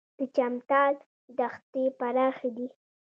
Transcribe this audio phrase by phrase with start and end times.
[0.17, 0.93] د چمتال
[1.37, 2.67] دښتې پراخې دي